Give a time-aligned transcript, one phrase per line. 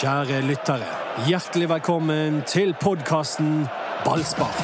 [0.00, 0.86] Kjære lyttere,
[1.28, 3.66] hjertelig velkommen til podkasten
[4.06, 4.54] Ballspar.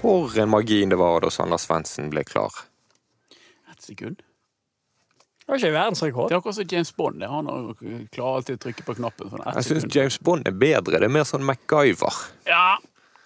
[0.00, 2.52] For en margin det var da Sander Svendsen ble klar.
[3.72, 4.20] Et sekund.
[5.44, 6.28] Det var ikke verdensrekord.
[6.30, 7.20] Det er akkurat som James Bond.
[7.20, 7.28] det.
[7.28, 7.74] Han har-
[8.12, 9.30] klarer alltid å trykke på knappen.
[9.30, 9.94] Sånn Jeg syns.
[9.94, 10.98] James Bond er bedre.
[10.98, 12.14] Det er mer sånn MacGyver.
[12.46, 12.76] Ja,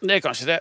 [0.03, 0.59] det er kanskje det.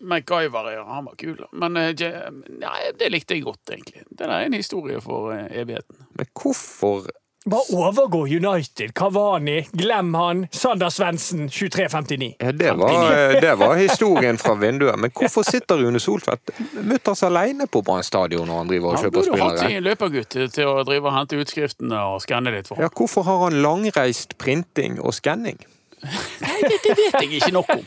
[0.00, 1.40] MacGyver, ja, han var kul.
[1.52, 4.04] Men eh, Ja- det likte jeg godt, egentlig.
[4.10, 6.06] Det er en historie for eh, evigheten.
[6.14, 7.08] Men hvorfor
[7.48, 8.92] Bare overgå United.
[8.94, 10.46] Cavani, glem han.
[10.52, 12.34] Sander Svendsen, 23.59.
[12.40, 14.98] ja, det, var, eh, det var historien fra vinduet.
[14.98, 16.50] Men hvorfor sitter Rune Soltvedt
[16.84, 19.40] mutters alene på Brann stadion når han driver og kjøper spillere?
[19.40, 22.76] Han burde hatt sin løpergutt til å drive og hente utskriftene og skanne litt for.
[22.76, 22.84] ham.
[22.84, 25.62] Ja, hvorfor har han langreist printing og skanning?
[26.02, 27.86] Nei, det, det vet jeg ikke nok om.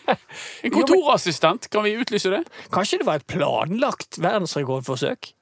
[0.65, 2.41] En kontorassistent, kan vi utlyse det?
[2.73, 5.33] Kanskje det var et planlagt verdensrekordforsøk?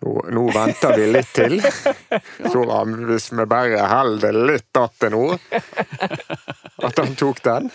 [0.00, 1.58] Nå, nå venter vi litt til.
[2.52, 2.62] Så
[3.08, 5.24] hvis vi bare holder litt att nå
[6.82, 7.70] At han tok den.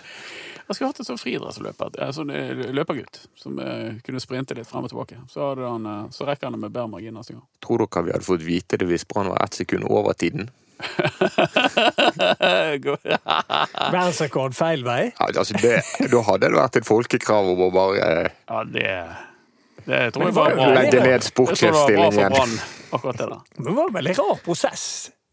[0.68, 4.84] Jeg skulle hatt en sånn friidrettsløper, sånn eh, løpergutt, som eh, kunne sprinte litt frem
[4.84, 5.16] og tilbake.
[5.32, 7.46] Så, hadde han, eh, så rekker han det med bedre margin neste gang.
[7.64, 10.50] Tror dere vi hadde fått vite det hvis Brann var ett sekund over tiden?
[13.92, 15.02] Verdensrekord feil vei?
[15.18, 15.80] Ja, altså det,
[16.12, 18.88] da hadde det vært et folkekrav om å bare eh, Ja, det,
[19.88, 20.70] det tror jeg var bra.
[20.78, 22.58] legge ned sportssjefstillingen.
[22.94, 23.38] akkurat det der.
[23.58, 24.84] Men det var en veldig rar prosess.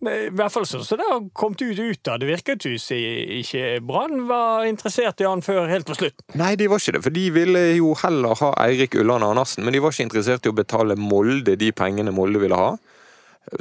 [0.05, 2.19] I hvert fall sånn som det har kommet ut ut av.
[2.21, 2.99] Det virket jo som
[3.39, 6.19] ikke Brann var interessert i han før helt på slutt.
[6.37, 9.73] Nei, de var ikke det, for de ville jo heller ha Eirik Ulland Andersen, men
[9.73, 12.75] de var ikke interessert i å betale Molde de pengene Molde ville ha.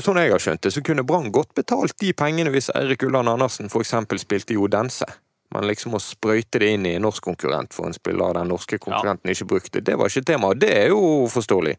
[0.00, 3.28] Sånn jeg har skjønt det, så kunne Brann godt betalt de pengene hvis Eirik Ulland
[3.28, 3.94] Andersen f.eks.
[4.22, 5.08] spilte i Odense.
[5.54, 8.80] Men liksom å sprøyte det inn i en norsk konkurrent for en spiller den norske
[8.82, 10.54] konkurrenten ikke brukte, det var ikke tema.
[10.58, 11.76] Det er jo forståelig.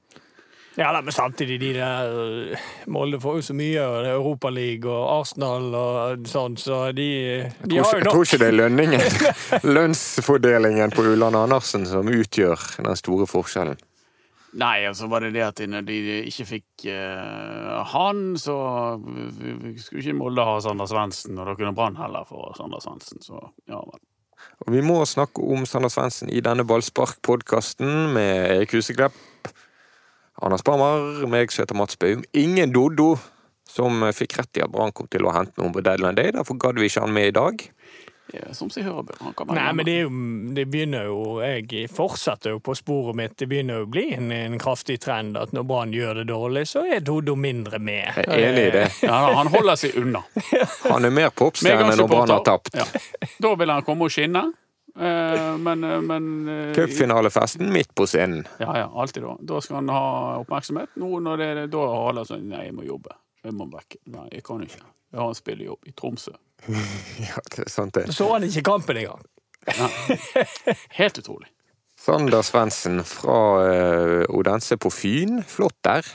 [0.76, 4.18] Ja, da, Men samtidig, de der øh, Molde får jo så mye, og det er
[4.18, 7.08] Europaliga og Arsenal og sånn, så de,
[7.64, 8.04] de har jo nok.
[8.04, 9.06] jeg tror ikke det er lønningen,
[9.78, 13.80] lønnsfordelingen på Ulland Andersen som utgjør den store forskjellen.
[14.56, 16.00] Nei, altså var det det at når de
[16.30, 18.56] ikke fikk uh, han, så
[19.84, 23.42] skulle ikke Molde ha Sander Svendsen, og da kunne Brann heller få Sander Svendsen, så
[23.68, 24.00] ja vel.
[24.64, 29.16] Og vi må snakke om Sander Svendsen i denne Ballspark-podkasten med Erik Huseklepp,
[30.44, 32.24] Anders Barmer, meg som heter Mats Baum.
[32.36, 33.16] Ingen Doddo,
[33.68, 36.32] som fikk rett i at Brann kom til å hente noen på deadline day.
[36.36, 37.64] Derfor gadd vi ikke han med i dag.
[38.34, 39.20] Ja, Som seg hører bør.
[39.22, 40.14] Han Nei, men det, er jo,
[40.58, 43.36] det begynner jo Jeg fortsetter jo på sporet mitt.
[43.38, 46.66] Det begynner jo å bli en, en kraftig trend at når Brann gjør det dårlig,
[46.72, 48.18] så er Dodo mindre med.
[48.26, 48.86] Jeg er enig i det.
[49.10, 50.24] ja, han holder seg unna.
[50.92, 52.76] Han er mer popstjerne når Brann har tapt.
[52.78, 52.86] Ja.
[53.42, 54.46] Da vil han komme og skinne.
[54.96, 58.46] Eh, men, men eh, Cupfinalefesten midt på scenen.
[58.62, 59.36] Ja, ja, alltid da.
[59.40, 60.06] Da skal han ha
[60.40, 60.96] oppmerksomhet.
[61.02, 63.18] Nå når det er da har alle sånn Nei, jeg må jobbe.
[63.46, 64.00] Jeg må vekk.
[64.16, 64.82] Nei, jeg kan ikke.
[65.12, 66.34] Jeg har en spillejobb i Tromsø.
[67.30, 68.08] Ja, det er sant det.
[68.16, 69.24] Så han ikke kampen engang.
[70.98, 71.50] Helt utrolig.
[72.06, 75.40] Sander Svendsen fra eh, Odense på Fyn.
[75.48, 76.06] Flott der.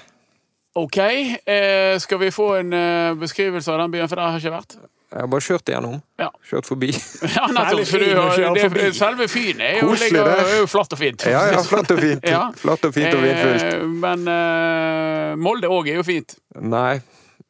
[0.78, 4.44] OK, eh, skal vi få en eh, beskrivelse av den byen, for der har jeg
[4.44, 4.76] ikke vært?
[5.10, 5.96] Jeg har bare kjørt igjennom.
[6.22, 6.28] Ja.
[6.46, 6.90] Kjørt forbi.
[7.34, 7.88] Ja, nettopp.
[7.90, 11.24] For du, kjøre det, selve Fyn er jo, ligger, er jo flatt og fint.
[11.26, 12.28] Ja, ja, flatt og fint.
[12.36, 12.44] Ja.
[12.54, 13.66] Flatt og fint og vindfullt.
[13.66, 16.36] Eh, men eh, Molde òg er jo fint.
[16.62, 17.00] Nei,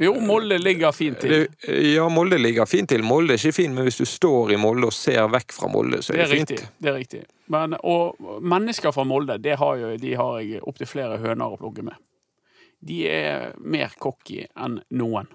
[0.01, 1.47] Jo, Molde ligger fint til.
[1.69, 3.03] Ja, Molde ligger fint til.
[3.05, 6.01] Molde er ikke fin, men hvis du står i Molde og ser vekk fra Molde,
[6.03, 6.51] så er Det er det fint.
[6.55, 6.69] riktig.
[6.81, 7.21] det er riktig.
[7.53, 11.59] Men, og mennesker fra Molde, det har jo, de har jeg opptil flere høner å
[11.61, 11.95] plugge med.
[12.81, 15.29] De er mer cocky enn noen.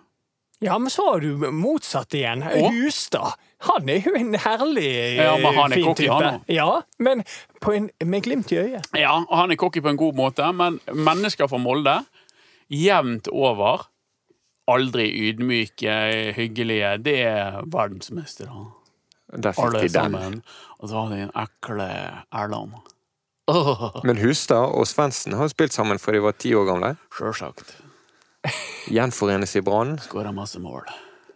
[0.63, 2.41] Ja, men så har du motsatt igjen.
[2.47, 2.71] Og?
[2.73, 3.35] Hustad.
[3.67, 4.87] Han er jo en herlig
[5.19, 6.13] Ja, men han er fin cocky, type.
[6.15, 6.55] han også.
[6.55, 7.21] Ja, men
[7.61, 8.87] på en, med glimt i øyet.
[8.97, 11.99] Ja, og han er cocky på en god måte, men mennesker fra Molde,
[12.71, 13.85] jevnt over,
[14.71, 15.95] aldri ydmyke,
[16.37, 18.65] hyggelige, det er verdensmestere.
[19.35, 19.93] Der fikk Alle de den.
[19.93, 20.43] sammen.
[20.79, 21.87] Og så har de en ekle
[22.31, 22.75] Erland.
[23.47, 23.89] Oh.
[24.07, 26.95] Men Hustad og Svendsen har spilt sammen fra de var ti år gamle.
[27.13, 27.75] Sjølsagt.
[28.93, 29.97] Gjenforenes i Brann.
[30.01, 30.85] Skåra masse mål.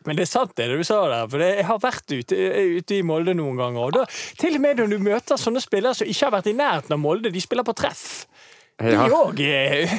[0.08, 2.36] Men det er sant det du sa der, for jeg har vært ute,
[2.80, 3.90] ute i Molde noen ganger.
[3.90, 4.06] Og da,
[4.40, 7.02] til og med når du møter sånne spillere som ikke har vært i nærheten av
[7.02, 8.06] Molde, de spiller på treff.
[8.80, 9.90] De òg er,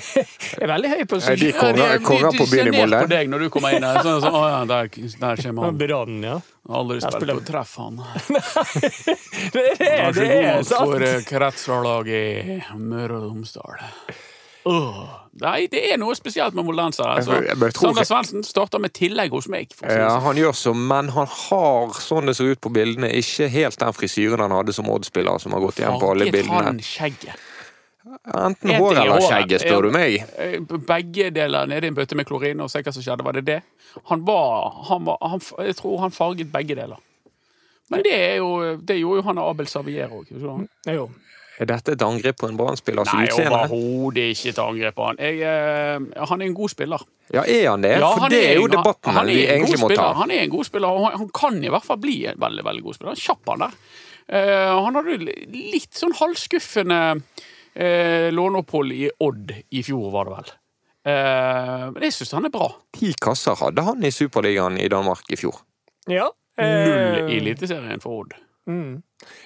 [0.56, 1.36] er veldig høye på seg.
[1.42, 2.00] de kårer
[2.32, 3.00] på byen i ser ned Molde.
[3.04, 3.98] på deg når du kommer inn her.
[4.06, 4.88] Sånn, sånn, å ja, der,
[5.20, 5.76] der kommer han.
[5.82, 6.38] Bedanden, ja.
[6.70, 8.00] Aldri spilt på treff, han.
[9.52, 10.80] Det er, Han er så det er sant.
[10.80, 13.80] for eh, kretslaget i Møre og Romsdal.
[14.68, 15.04] Oh.
[15.40, 17.14] Nei, det er noe spesielt med moldensere.
[17.16, 17.38] Altså.
[17.80, 19.72] Sander Svendsen starter med tillegg hos meg.
[19.76, 20.24] For å si Ja, sånn.
[20.26, 23.96] han gjør så, men han har, sånn det ser ut på bildene, ikke helt den
[23.96, 26.66] frisyren han hadde som Odd-spiller, som har gått igjen på alle Farget bildene.
[26.68, 27.46] han skjegget?
[28.28, 30.18] Enten hår er eller skjegg, spør du meg.
[30.36, 33.24] Eh, Begge deler nede i en bøtte med klorin, og se hva som skjedde.
[33.24, 33.60] Var det det?
[34.10, 37.00] Han var, han var han, Jeg tror han farget begge deler.
[37.90, 40.28] Men det, er jo, det gjorde jo han og Abel Savier òg.
[41.60, 43.50] Er dette et angrep på en Brann-spillers Nei, utseende?
[43.66, 45.18] overhodet ikke et angrep på han.
[45.20, 47.02] Jeg, eh, han er en god spiller.
[47.34, 47.90] Ja, er han det?
[47.98, 50.12] Ja, For han det er jo en- debatten han han vi egentlig må ta.
[50.22, 52.64] Han er en god spiller, og han, han kan i hvert fall bli en veldig
[52.64, 53.10] veldig god spiller.
[53.12, 53.76] Han er kjapp, han der.
[54.30, 55.18] Eh, han hadde
[55.74, 57.00] litt sånn halvskuffende
[57.76, 60.52] uh, låneopphold i Odd i fjor, var det vel.
[61.00, 62.68] Eh, men jeg syns han er bra.
[62.96, 65.62] Ti kasser hadde han i Superligaen i Danmark i fjor.
[66.10, 66.28] Ja.
[66.60, 68.34] Null eh, i Eliteserien for Odd.
[68.70, 68.98] Mm.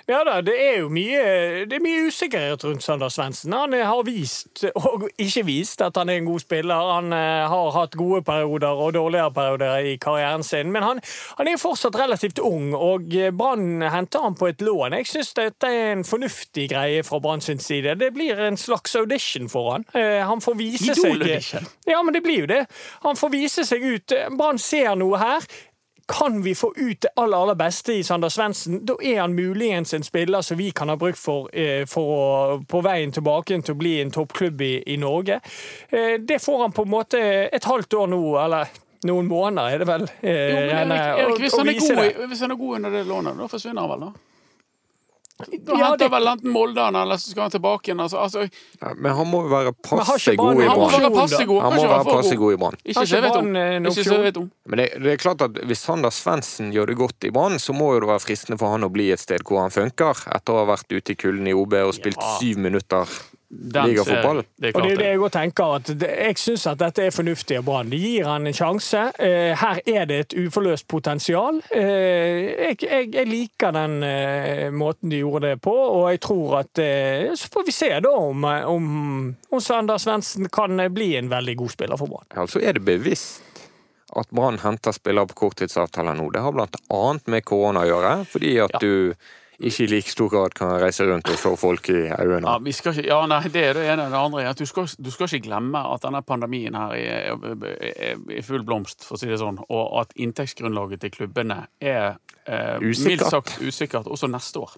[0.06, 1.22] Ja da, det er jo mye,
[1.66, 3.54] det er mye usikkerhet rundt Sander Svendsen.
[3.56, 6.90] Han eh, har vist, og ikke vist, at han er en god spiller.
[6.94, 10.70] Han eh, har hatt gode perioder og dårligere perioder i karrieren sin.
[10.74, 11.02] Men han,
[11.38, 14.98] han er fortsatt relativt ung, og eh, Brann henter han på et lån.
[15.00, 17.96] Jeg syns dette er en fornuftig greie fra Brann sin side.
[17.98, 19.88] Det blir en slags audition for han.
[19.94, 21.64] Han får vise seg.
[21.88, 22.64] Ja, men det blir jo det.
[23.02, 24.14] Han får vise seg ut.
[24.38, 25.46] Brann ser noe her.
[26.08, 29.94] Kan vi få ut det aller, aller beste i Sander Svendsen, da er han muligens
[29.96, 33.72] en spiller som vi kan ha bruk for, eh, for å, på veien tilbake til
[33.74, 35.40] å bli en toppklubb i, i Norge.
[35.88, 38.68] Eh, det får han på en måte et halvt år nå, eller
[39.08, 40.06] noen måneder er det vel.
[40.20, 43.04] Eh, Jo, men Erik, Erik, hvis, han er god, hvis han er god under det
[43.08, 44.33] lånet, da forsvinner han vel, da?
[45.34, 48.00] Da Ja, henter vel enten Molde han, eller så skal han tilbake igjen.
[48.04, 48.44] Altså, altså,
[48.80, 51.60] Ja, Men han må jo være passe god i Brann- han må være passe god.
[51.62, 52.38] Han må være passe god.
[52.44, 52.76] god i Brann.
[52.84, 53.50] Ikke så jeg vet om.
[53.52, 54.50] Brann, eh, vet om.
[54.68, 57.74] Men det, det er klart at hvis Sander Svendsen gjør det godt i Brann, så
[57.74, 60.54] må jo det være fristende for han å bli et sted hvor han funker, etter
[60.54, 62.38] å ha vært ute i kulden i OB og spilt Ja.
[62.38, 63.04] syv minutter
[63.54, 64.42] ligafotball.
[64.56, 65.06] Det Og det er det det.
[65.12, 67.90] jeg òg tenker, at jeg syns at dette er fornuftig av Brann.
[67.92, 69.02] Det gir han en sjanse.
[69.18, 71.60] Eh, her er det et uforløst potensial.
[71.70, 76.58] Eh, jeg, jeg, jeg liker den eh, måten de gjorde det på, og jeg tror
[76.60, 76.82] at
[77.38, 78.86] Så får vi se da om, om,
[79.50, 82.26] om Sander Svendsen kan bli en veldig god spiller for Brann.
[82.34, 83.42] Ja, så er det bevisst
[84.14, 86.28] at Brann henter spillere på korttidsavtaler nå.
[86.30, 88.78] Det har blant annet med korona å gjøre, fordi at Ja.
[88.78, 89.14] du
[89.58, 92.48] ikke i like stor grad kan reise rundt og se folk i øynene.
[92.48, 94.08] Ja, ikke, ja, nei, det er det ene.
[94.10, 98.24] Det andre er at du skal, du skal ikke glemme at denne pandemien her er,
[98.34, 102.16] i full blomst, for å si det sånn, og at inntektsgrunnlaget til klubbene er
[102.50, 104.74] eh, mildt sagt usikkert også neste år.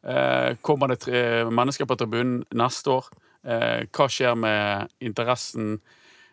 [0.00, 3.08] Eh, kommer det tre, mennesker på tribunen neste år?
[3.40, 5.78] Eh, hva skjer med interessen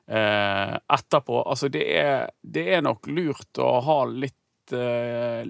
[0.08, 1.42] eh, etterpå?
[1.44, 5.44] Altså, det er, det er nok lurt å ha litt, eh,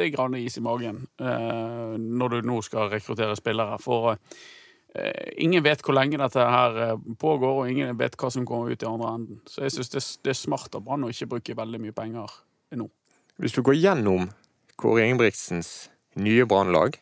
[0.00, 3.78] litt grann is i magen eh, når du nå skal rekruttere spillere.
[3.82, 8.46] For eh, ingen vet hvor lenge dette her eh, pågår, og ingen vet hva som
[8.48, 9.40] kommer ut i andre enden.
[9.50, 12.38] Så jeg syns det, det er smart av Brann å ikke bruke veldig mye penger
[12.74, 12.88] nå.
[13.42, 14.28] Hvis du går gjennom
[14.78, 15.88] Kåre Ingebrigtsens
[16.18, 16.98] nye brannlag,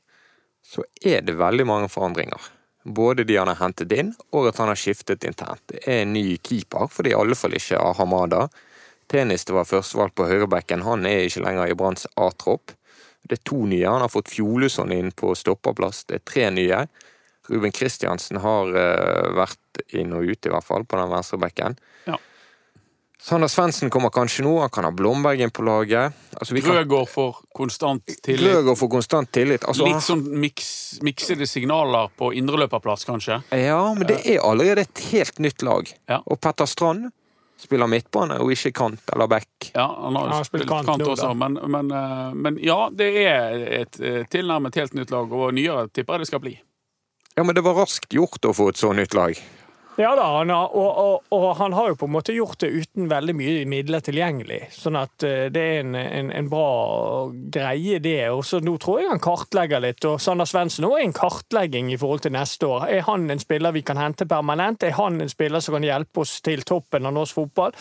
[0.65, 2.51] så er det veldig mange forandringer.
[2.85, 5.63] Både de han har hentet inn, og at han har skiftet internt.
[5.71, 8.47] Det er en ny keeper, for det er i alle fall ikke Ahamada.
[9.11, 12.75] Tennis det var førstevalg på høyrebekken, han er ikke lenger i Branns A-tropp.
[13.23, 13.87] Det er to nye.
[13.87, 16.05] Han har fått Fjoluson inn på stopperplass.
[16.11, 16.83] Det er tre nye.
[17.51, 21.79] Ruben Kristiansen har eh, vært inn og ut, i hvert fall, på den venstre bekken.
[22.07, 22.19] Ja.
[23.23, 24.57] Sander Svendsen kommer kanskje nå.
[24.65, 26.17] Han kan ha Blombergen på laget.
[26.35, 28.43] Altså, Grøgaard får konstant tillit.
[28.43, 29.67] Grøgaard får konstant tillit.
[29.71, 30.71] Altså, Litt sånn miks,
[31.07, 33.39] miksede signaler på indreløperplass, kanskje.
[33.55, 35.93] Ja, men det er allerede et helt nytt lag.
[36.11, 36.19] Ja.
[36.27, 37.13] Og Petter Strand
[37.63, 39.71] spiller midtbane og ikke kant eller back.
[39.75, 42.91] Ja, han har Han har spilt spilt kant kant også, men, men, eh, men ja,
[42.93, 46.57] det er et eh, tilnærmet helt nytt lag, og nyere tipper jeg det skal bli.
[47.37, 49.39] Ja, men det var raskt gjort å få et så nytt lag.
[50.01, 52.71] Ja da, han har, og, og, og han har jo på en måte gjort det
[52.73, 54.61] uten veldig mye midler tilgjengelig.
[54.73, 56.69] Sånn at eh, det er en, en, en bra
[57.53, 58.31] greie, det.
[58.33, 60.01] Og så nå tror jeg han kartlegger litt.
[60.09, 62.87] Og Sander Svendsen òg er en kartlegging i forhold til neste år.
[62.89, 64.87] Er han en spiller vi kan hente permanent?
[64.89, 67.77] Er han en spiller som kan hjelpe oss til toppen av norsk fotball?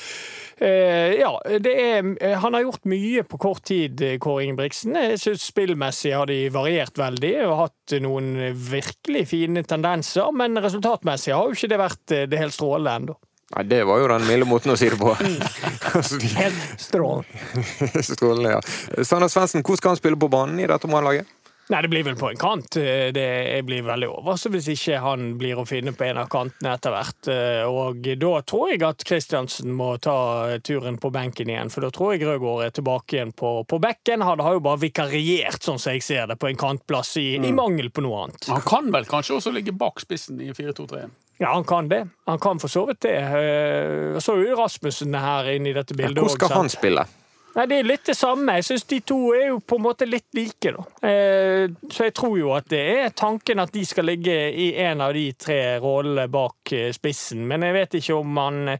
[0.61, 4.99] Eh, ja, er, eh, han har gjort mye på kort tid, eh, Kåre Ingebrigtsen.
[4.99, 8.35] Jeg synes Spillmessig har de variert veldig og hatt noen
[8.67, 13.17] virkelig fine tendenser, men resultatmessig har jo ikke det vært eh, det helt strålende ennå.
[13.51, 15.11] Nei, det var jo den milde måten å si det på.
[15.97, 18.03] altså, Helt strålende.
[18.13, 19.03] strålende, ja.
[19.03, 21.27] Sander Svendsen, hvor skal han spille på banen i dette Brann-laget?
[21.71, 22.75] Nei, det blir vel på en kant.
[22.79, 26.27] Eh, Det, jeg blir veldig overrasket hvis ikke han blir å finne på en av
[26.31, 27.29] kantene etter hvert.
[27.31, 31.91] Eh, Og da tror jeg at Kristiansen må ta turen på benken igjen, for da
[31.95, 34.23] tror jeg Rødgård er tilbake igjen på, på bekken.
[34.27, 37.51] Han har jo bare vikariert, sånn som jeg ser det, på en kantplass i, i
[37.55, 38.47] mangel på noe annet.
[38.51, 41.05] Han kan vel kanskje også ligge bak spissen i 4-2-3.
[41.41, 42.03] Ja, han kan det.
[42.29, 43.15] Han kan for så vidt det.
[43.17, 47.07] Eh, Så er jo Rasmussen her inne i dette bildet Hvor skal han spille?
[47.55, 48.53] Nei, Det er litt det samme.
[48.59, 50.71] Jeg syns de to er jo på en måte litt like.
[50.71, 50.85] da.
[51.07, 55.01] Eh, Så jeg tror jo at det er tanken at de skal ligge i en
[55.01, 57.43] av de tre rollene bak eh, spissen.
[57.47, 58.77] Men jeg vet ikke om han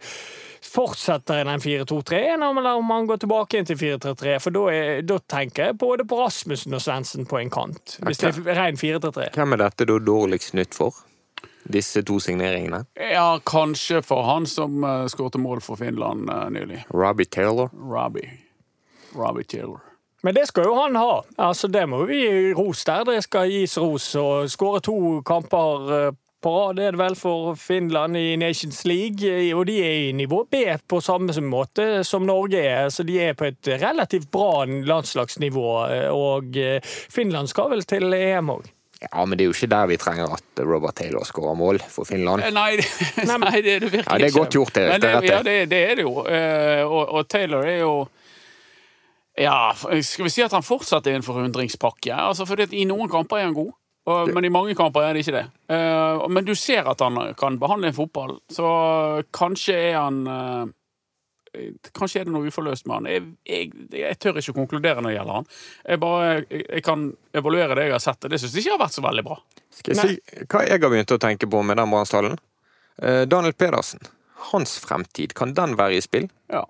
[0.62, 4.38] fortsetter i den 4-2-3-en, eller om han går tilbake inn til 4-3-3.
[4.40, 7.98] For da, er, da tenker jeg både på Rasmussen og Svendsen på en kant.
[8.06, 9.32] Hvis det er ren 4-3-3.
[9.36, 10.94] Hvem er dette da dårligst nytt for?
[11.72, 12.84] Disse to signeringene?
[13.00, 16.84] Ja, kanskje for han som uh, skåret mål for Finland uh, nylig.
[16.94, 17.70] Robbie Taylor?
[17.74, 18.30] Robbie.
[19.16, 19.80] Robbie Taylor.
[20.24, 21.22] Men det skal jo han ha.
[21.42, 23.04] Altså, Det må vi gi ros der.
[23.08, 24.12] Det skal gis ros.
[24.16, 26.12] Å skåre to kamper eh,
[26.42, 29.26] på rad er det vel for Finland i Nations League.
[29.26, 32.90] eh, Og de er i nivå B på samme måte som Norge er.
[32.94, 35.66] Så de er på et relativt bra landslagsnivå.
[35.90, 38.70] eh, Og eh, Finland skal vel til EM òg.
[39.02, 42.06] Ja, men det er jo ikke der vi trenger at Robert Taylor skårer mål for
[42.06, 42.44] Finland.
[42.46, 44.12] Eh, Nei, det, nei, det er det virkelig ikke.
[44.14, 45.02] Ja, det er godt gjort, Erik.
[45.02, 45.30] Det er det.
[45.32, 46.14] ja, det, det er det jo.
[46.30, 47.94] Eh, og, og Taylor er jo
[49.42, 49.72] Ja,
[50.04, 52.14] skal vi si at han fortsatt er en forundringspakke?
[52.14, 53.72] Altså, for I noen kamper er han god,
[54.12, 55.46] og, men i mange kamper er det ikke det.
[55.72, 58.68] Eh, men du ser at han kan behandle en fotball, så
[59.34, 60.22] kanskje er han
[61.92, 63.08] Kanskje er det noe uforløst med han.
[63.12, 65.50] Jeg, jeg, jeg tør ikke å konkludere når det gjelder han.
[65.84, 67.08] Jeg, bare, jeg, jeg kan
[67.42, 69.38] evaluere det jeg har sett, og det syns jeg ikke har vært så veldig bra.
[69.76, 72.38] Skal jeg si hva jeg har begynt å tenke på med den brannstallen?
[73.02, 74.08] Eh, Daniel Pedersen.
[74.52, 76.30] Hans fremtid, kan den være i spill?
[76.50, 76.64] Ja,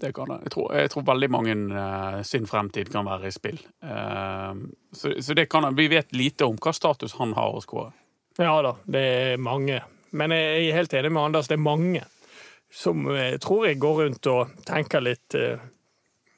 [0.00, 0.38] det kan det.
[0.46, 3.58] Jeg tror, jeg tror veldig mange eh, sin fremtid kan være i spill.
[3.84, 4.62] Eh,
[4.96, 7.90] så, så det kan Vi vet lite om hva status han har hos Kåre.
[8.40, 9.82] Ja da, det er mange.
[10.16, 12.06] Men jeg er helt enig med Anders, det er mange
[12.72, 15.60] som jeg tror jeg går rundt og tenker litt eh,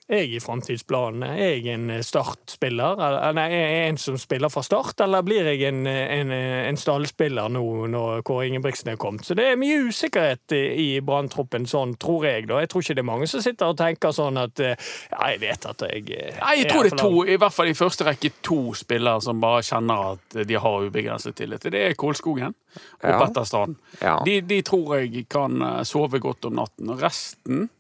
[0.05, 2.99] Jeg i framtidsplanen, er jeg en startspiller?
[3.33, 7.49] Nei, er jeg en som spiller fra start, eller blir jeg en, en, en stallspiller
[7.55, 9.25] nå når Kåre Ingebrigtsen er kommet?
[9.25, 12.45] Så det er mye usikkerhet i, i branntroppen, sånn tror jeg.
[12.51, 12.59] da.
[12.61, 14.75] Jeg tror ikke det er mange som sitter og tenker sånn at eh,
[15.15, 17.71] Ja, jeg vet at jeg eh, Nei, jeg tror det er to, i hvert fall
[17.73, 21.65] i første rekke to spillere som bare kjenner at de har ubegrenset tillit.
[21.73, 23.17] Det er Kålskogen og Ja.
[23.25, 23.81] Petter Strand.
[24.03, 24.19] Ja.
[24.29, 26.93] De, de tror jeg kan eh, sove godt om natten.
[26.93, 27.71] Og resten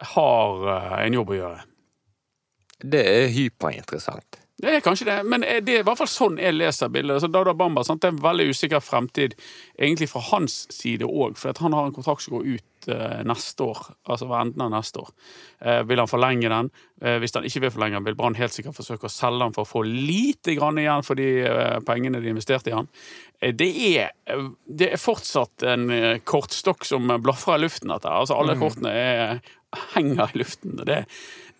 [0.00, 1.62] har eh, en jobb å gjøre.
[2.84, 4.42] Det er hyperinteressant.
[4.56, 7.20] Det er kanskje det, men det er i hvert fall sånn jeg leser bildet.
[7.20, 8.00] Så Dada Bamba sant?
[8.00, 9.34] det er en veldig usikker fremtid
[9.76, 13.66] egentlig fra hans side òg, for han har en kontrakt som går ut uh, neste
[13.66, 13.82] år.
[14.08, 15.10] Altså ved enden av neste år.
[15.60, 16.70] Uh, vil han forlenge den?
[17.04, 19.58] Uh, hvis han ikke vil forlenge den, vil Brann helt sikkert forsøke å selge den
[19.58, 21.28] for å få lite grann igjen for de
[21.84, 22.88] pengene de investerte i han.
[23.36, 24.16] Det, er,
[24.64, 25.90] det er fortsatt en
[26.24, 28.08] kortstokk som blafrer i luften, dette.
[28.08, 29.44] Altså alle kortene er,
[29.94, 30.76] henger i luften.
[30.84, 31.04] Det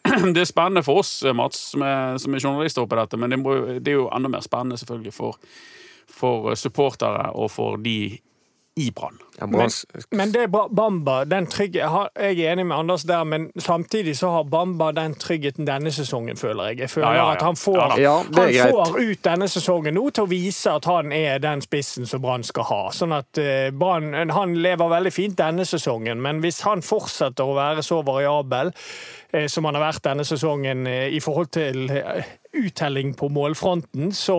[0.35, 3.41] det er spennende for oss, Mats, som er, som er journalister oppi dette, men det,
[3.43, 5.39] må, det er jo enda mer spennende selvfølgelig for,
[6.07, 7.99] for supportere og for de
[8.77, 9.19] i Brann.
[9.39, 10.67] Ja, Branns- Men det er bra.
[10.69, 11.83] Bamba, den trygge,
[12.17, 16.37] jeg er enig med Anders der, men samtidig så har Bamba den tryggheten denne sesongen,
[16.37, 16.79] føler jeg.
[16.81, 17.33] Jeg føler Ja, ja, ja.
[17.37, 21.39] at han får, han får ut denne sesongen nå til å vise at han er
[21.45, 22.81] den spissen som Brann skal ha.
[22.97, 27.55] Sånn at uh, Brann, Han lever veldig fint denne sesongen, men hvis han fortsetter å
[27.57, 31.91] være så variabel uh, som han har vært denne sesongen uh, i forhold til
[32.57, 34.37] uttelling på målfronten, så,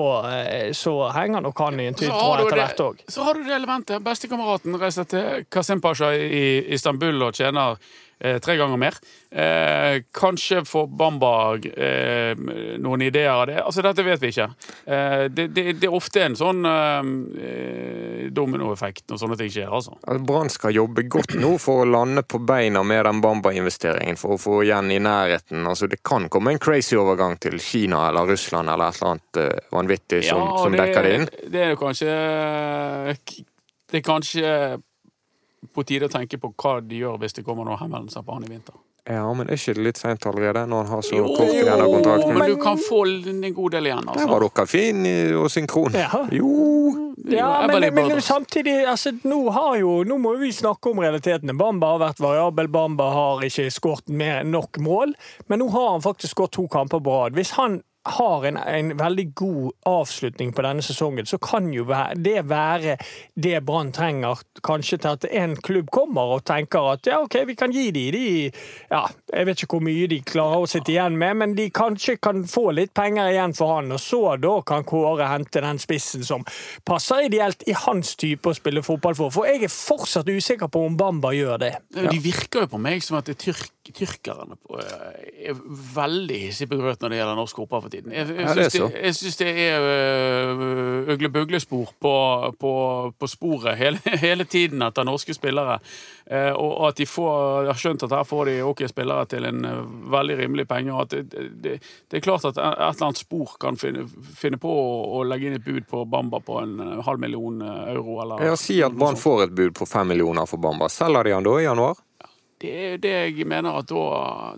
[0.73, 3.03] så henger nok han i en tynn tråd etter det, hvert òg.
[3.13, 4.01] så har du det elementet.
[4.01, 7.77] Bestekameraten reiser til Kasim Pasha i Istanbul og tjener
[8.19, 8.97] eh, tre ganger mer.
[9.29, 12.33] Eh, kanskje får Bamba eh,
[12.81, 13.57] noen ideer av det.
[13.61, 14.47] Altså, dette vet vi ikke.
[14.85, 19.97] Eh, det, det, det er ofte en sånn eh, dominoeffekt når sånne ting skjer, altså.
[20.01, 24.37] Altså, Brann skal jobbe godt nå for å lande på beina med den Bamba-investeringen, for
[24.37, 25.67] å få igjen i nærheten.
[25.67, 29.43] Altså, det kan komme en crazy overgang til Kina eller Russland eller et eller annet
[29.43, 31.29] eh, vanvittig som, Ja, som dekker det inn.
[31.51, 32.17] Det er jo kanskje
[33.91, 34.51] Det er kanskje
[35.73, 38.45] på tide å tenke på hva de gjør hvis det kommer noen henvendelser på han
[38.45, 38.75] i vinter.
[39.07, 41.87] Ja, men er ikke det litt seint allerede, når han har så kort igjen av
[41.93, 42.33] kontrakten?
[42.35, 44.25] men du kan få en god del igjen, altså.
[44.25, 45.05] Der var dere fin
[45.39, 45.95] og synkron.
[45.95, 46.25] Ja.
[46.35, 46.49] Jo
[47.27, 51.55] Ja, men, men, men samtidig altså, nå, har jo, nå må vi snakke om realitetene.
[51.57, 55.15] Bamba har vært variabel, Bamba har ikke skåret med nok mål.
[55.47, 57.35] Men nå har han faktisk skåret to kamper på rad.
[57.39, 61.85] Hvis han har en, en veldig god avslutning på denne sesongen, så kan jo
[62.15, 62.97] det være
[63.35, 67.55] det Brann trenger kanskje til at en klubb kommer og tenker at ja, OK, vi
[67.59, 68.25] kan gi de, de
[68.91, 72.17] ja, Jeg vet ikke hvor mye de klarer å sitte igjen med, men de kanskje
[72.21, 76.23] kan få litt penger igjen for han, og så da kan Kåre hente den spissen
[76.27, 76.45] som
[76.87, 79.33] passer ideelt i hans type å spille fotball for.
[79.33, 81.73] For jeg er fortsatt usikker på om Bamba gjør det.
[81.97, 85.61] De virker jo på meg som at det er tyrk, tyrkerne på, eh, er
[85.95, 88.11] veldig hissige på grøt når det gjelder norsk opera for tiden.
[88.11, 92.15] Jeg, jeg syns det, jeg det er øh, øgle-bugle-spor på,
[92.59, 92.73] på,
[93.19, 95.79] på sporet hele, hele tiden etter norske spillere.
[96.25, 99.45] Eh, og at de får Jeg har skjønt at her får de ok spillere til
[99.47, 100.93] en eh, veldig rimelig penge.
[100.93, 101.77] og at det, det,
[102.11, 105.57] det er klart at et eller annet spor kan finne, finne på å, legge inn
[105.57, 108.19] et bud på Bamba på en eh, halv million eh, euro.
[108.23, 110.89] Eller, Ja, Si at Brann får et bud på fem millioner for Bamba.
[110.91, 112.03] Selger de han da i januar?
[112.57, 114.03] Det er det jeg mener at da,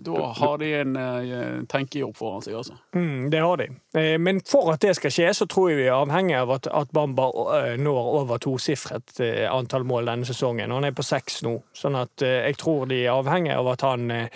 [0.00, 2.78] da har de en uh, tenkejobb foran seg, altså.
[2.96, 3.66] Mm, det har de.
[3.92, 6.66] Eh, Men for at det skal skje, så tror jeg vi er avhengig av at,
[6.72, 7.28] at Bamba
[7.58, 10.72] eh, når over tosifret eh, antall mål denne sesongen.
[10.72, 13.84] Han er på seks nå, sånn at eh, jeg tror de er avhengig av at
[13.84, 14.32] han eh,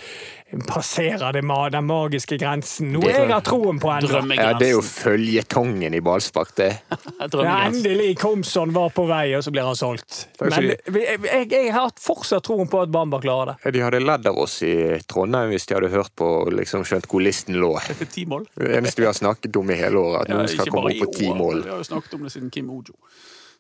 [0.69, 1.43] passerer det,
[1.73, 2.93] den magiske grensen.
[2.95, 4.21] Noe jeg har troen på ennå.
[4.37, 6.71] Ja, Det er jo føljetongen i ballspark, det.
[7.33, 10.27] Endelig Komson var på vei, og så blir han solgt.
[10.43, 13.54] Men vi- jeg, jeg har fortsatt troen på at Bamba klarer det.
[13.73, 14.75] De hadde ledd av oss i
[15.11, 17.75] Trondheim hvis de hadde hørt på og liksom skjønt hvor listen lå.
[18.15, 18.49] Ti mål.
[18.57, 21.05] Det eneste vi har snakket om i hele året, at Ja, noen skal komme opp
[21.07, 21.63] på ti mål.
[21.65, 22.95] Vi har jo snakket om det siden Kim Ojo.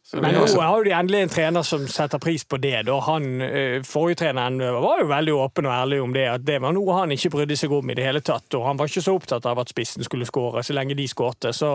[0.05, 2.83] Så Men nå er- har de endelig en trener som setter pris på det.
[2.85, 6.59] Da han, eh, Forrige treneren var jo veldig åpen og ærlig om det, at det
[6.61, 8.45] var noe han ikke brydde seg om i det hele tatt.
[8.53, 11.55] Og han var ikke så opptatt av at spissen skulle skåre, så lenge de skårte.
[11.57, 11.71] Så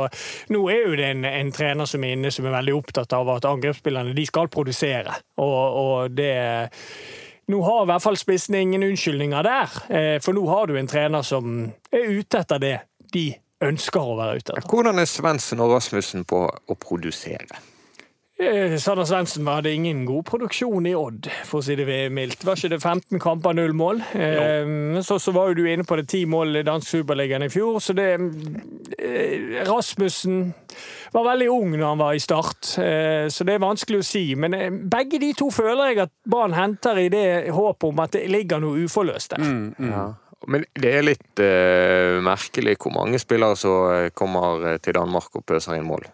[0.54, 3.34] nå er jo det en, en trener som er inne som er veldig opptatt av
[3.34, 5.10] at angrepsspillerne de skal produsere.
[5.42, 6.70] Og, og det
[7.50, 10.90] Nå har i hvert fall spissene ingen unnskyldninger der, eh, for nå har du en
[10.90, 12.76] trener som er ute etter det
[13.14, 13.32] de
[13.66, 14.70] ønsker å være ute etter.
[14.70, 17.58] Hvordan er Svendsen og Rasmussen på å produsere?
[18.40, 22.46] Eh, Sander Svendsen hadde ingen god produksjon i Odd, for å si det mildt.
[22.48, 23.98] Var ikke det 15 kamper, null mål?
[24.16, 27.50] Eh, så, så var jo du inne på det ti mål i dansk superligaen i
[27.52, 30.54] fjor, så det eh, Rasmussen
[31.12, 34.24] var veldig ung når han var i start, eh, så det er vanskelig å si.
[34.40, 34.56] Men
[34.88, 38.64] begge de to føler jeg at Brann henter i det håpet om at det ligger
[38.64, 39.44] noe uforløst der.
[39.44, 39.92] Mm, mm.
[39.92, 40.06] Ja.
[40.48, 45.76] Men det er litt uh, merkelig hvor mange spillere som kommer til Danmark og pøser
[45.76, 46.08] inn mål.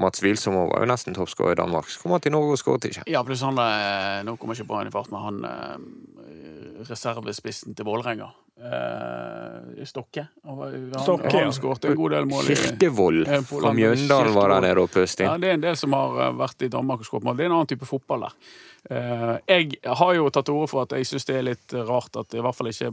[0.00, 1.88] Mats Wilsom var jo nesten toppskårer i Danmark.
[1.90, 3.02] Så kommer han til Norge og skåret ikke.
[3.10, 6.84] Ja, pluss han eh, Nå kommer jeg ikke på han i fart, men han eh,
[6.88, 8.28] reservespissen til Vålerenga.
[8.58, 10.24] Eh, Stokke.
[10.46, 12.44] Han, Stokke, han skåret en god del mål.
[12.50, 13.72] i- Kirkevold fra.
[13.74, 16.68] Mjøndalen var der nede og pøste Ja, det er en del som har vært i
[16.72, 17.36] Danmark og skåret mål.
[17.38, 18.34] Det er en annen type fotball der.
[18.90, 22.16] Eh, Jeg har jo tatt til orde for at jeg syns det er litt rart
[22.16, 22.88] at i hvert fall ikke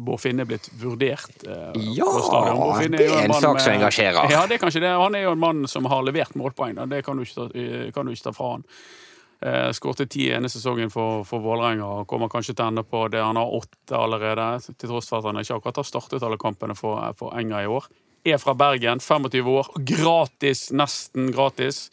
[0.00, 1.42] Bård Finne er blitt vurdert.
[1.48, 4.30] eh, Ja, det er en sak som engasjerer.
[4.30, 4.92] Ja, det er kanskje det.
[4.94, 6.78] Han er jo en mann som har levert målpoeng.
[6.78, 8.64] og Det kan du ikke ta, eh, kan du ikke ta fra han.
[9.72, 13.22] Skårte ti ene sesongen for, for Vålerenga og kommer kanskje til å ende på det.
[13.24, 16.76] Han har åtte allerede, til tross for at han ikke akkurat har startet alle kampene
[16.76, 17.86] for, for Enga i år.
[18.28, 21.86] Er fra Bergen, 25 år, gratis, nesten gratis.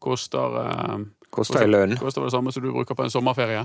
[0.00, 0.96] Koster eh,
[1.34, 1.96] Koster i lønn.
[2.00, 3.64] Vel det samme som du bruker på en sommerferie.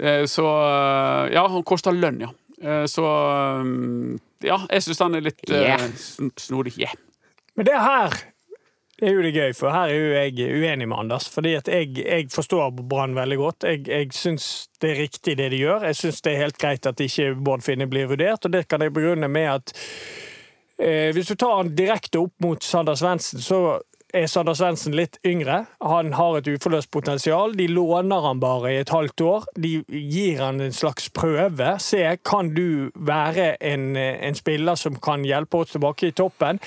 [0.00, 2.32] Eh, Så eh, Ja, han koster lønn, ja.
[2.62, 5.80] Eh, Så eh, Ja, jeg syns han er litt Yeah.
[6.40, 6.76] snodig.
[6.80, 6.94] Yeah.
[7.56, 8.14] Men det her
[9.02, 11.26] er jo det gøy, for her er jo jeg uenig med Anders.
[11.32, 13.64] Fordi at jeg, jeg forstår Brann veldig godt.
[13.64, 15.86] Jeg, jeg syns det er riktig det de gjør.
[15.88, 18.80] Jeg syns det er helt greit at ikke Bård Finne blir vurdert, og det kan
[18.84, 19.72] jeg begrunne med at
[20.78, 23.80] eh, hvis du tar han direkte opp mot Sander Svendsen, så
[24.14, 25.64] er Sander Svendsen litt yngre.
[25.82, 27.54] Han har et uforløst potensial.
[27.58, 29.46] De låner han bare i et halvt år.
[29.60, 31.74] De gir han en slags prøve.
[31.82, 36.60] Se, kan du være en, en spiller som kan hjelpe oss tilbake i toppen?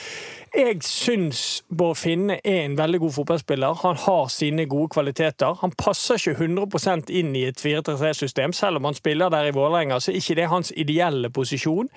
[0.53, 3.79] Jeg syns Bård Finne er en veldig god fotballspiller.
[3.81, 5.55] Han har sine gode kvaliteter.
[5.63, 8.53] Han passer ikke 100% inn i et 4-3-3-system.
[8.53, 11.89] Selv om han spiller der i Vålerenga, så er ikke det hans ideelle posisjon.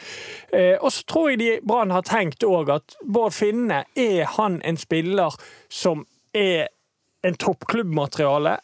[0.57, 4.63] Eh, og så tror jeg de Brann har tenkt òg at Bård Finne, er han
[4.65, 5.37] en spiller
[5.69, 6.71] som er
[7.29, 8.57] en toppklubbmateriale?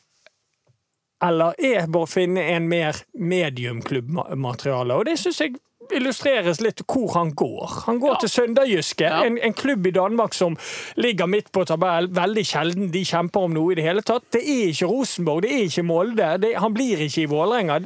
[1.22, 4.96] Eller er Bård Finne en mer mediumklubbmateriale?
[4.96, 5.60] Og det syns jeg
[5.96, 7.72] illustreres litt hvor han går.
[7.86, 8.18] Han går Ja.
[8.20, 9.22] til Sønderjyske, Ja.
[9.24, 10.56] en, en klubb i Danmark som
[10.96, 12.08] ligger midt på tabell.
[12.08, 14.24] Veldig sjelden de kjemper om noe i det hele tatt.
[14.32, 16.30] Det er ikke Rosenborg, det er ikke Molde.
[16.40, 17.80] Det, han blir ikke i Vålerenga.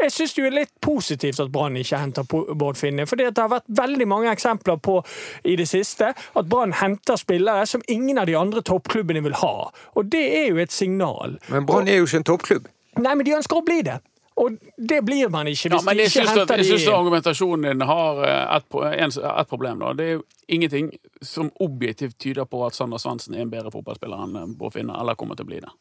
[0.00, 3.06] Jeg syns det er litt positivt at Brann ikke henter Bård Finne.
[3.06, 5.00] For det har vært veldig mange eksempler på
[5.44, 9.70] i det siste at Brann henter spillere som ingen av de andre toppklubbene vil ha.
[9.96, 11.38] Og det er jo et signal.
[11.48, 12.68] Men Brann er jo ikke en toppklubb.
[12.98, 14.00] Nei, men de ønsker å bli det.
[14.40, 16.94] Og det blir man ikke hvis ja, de ikke henter at, henter jeg de syns
[16.94, 19.82] argumentasjonen din har eh, et, en, et problem.
[19.82, 19.92] Da.
[19.98, 24.24] Det er jo ingenting som objektivt tyder på at Sander Svendsen er en bedre fotballspiller
[24.24, 25.72] enn eh, Bård Finne, eller kommer til å bli det.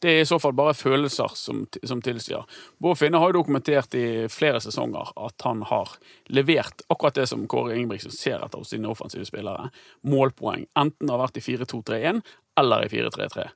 [0.00, 2.44] Det er i så fall bare følelser som, som tilsier.
[2.84, 5.94] Bård Finne har jo dokumentert i flere sesonger at han har
[6.28, 9.70] levert akkurat det som Kåre Ingebrigtsen ser etter hos sine offensive spillere.
[10.08, 10.66] Målpoeng.
[10.76, 12.20] Enten det har vært i 4-2-3-1
[12.60, 13.48] eller i 4-3-3.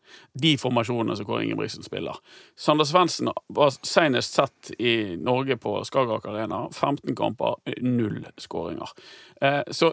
[0.43, 2.17] De formasjonene som Kåre Ingebrigtsen spiller.
[2.59, 6.69] Sander Svendsen var senest sett i Norge på Skagerrak Arena.
[6.73, 8.93] 15 kamper, null skåringer.
[9.41, 9.93] Eh, så,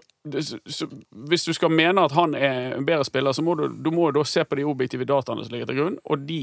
[0.65, 0.89] så,
[1.29, 4.11] hvis du skal mene at han er en bedre spiller, så må du, du må
[4.11, 6.41] da se på de objektive dataene som ligger til grunn, og de